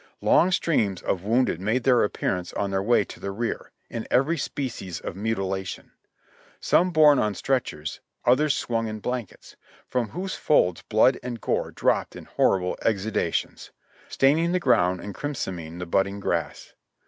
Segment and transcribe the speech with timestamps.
[0.19, 4.35] Long streams of wounded made their appearance on their way to the rear, in every
[4.35, 5.91] species of mutilation;
[6.59, 9.55] some borne on stretchers, others swung in blankets,
[9.87, 13.69] from whose folds blood and gore dropped in horrible exudations,
[14.09, 16.73] staining the ground and crimsoning the budding grass.